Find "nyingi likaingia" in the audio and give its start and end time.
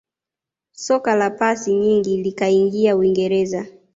1.73-2.97